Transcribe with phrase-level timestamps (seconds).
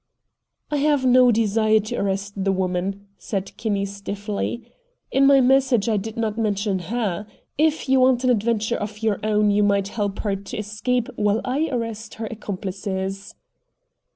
[0.71, 4.65] "I have no desire to arrest the woman," said Kinney stiffly.
[5.11, 7.27] "In my message I did not mention HER.
[7.55, 11.39] If you want an adventure of your own, you might help her to escape while
[11.45, 13.35] I arrest her accomplices."